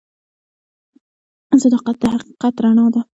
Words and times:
صداقت 1.63 1.95
د 2.01 2.03
حقیقت 2.13 2.53
رڼا 2.63 2.85
ده. 2.93 3.01